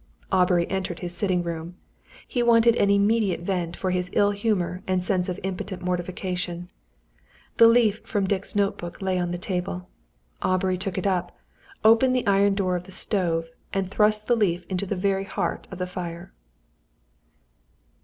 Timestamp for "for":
3.77-3.91